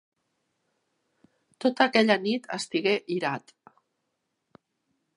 Tota 1.65 1.87
aquella 1.91 2.17
nit 2.23 2.51
estigué 2.59 2.97
irat. 3.19 3.57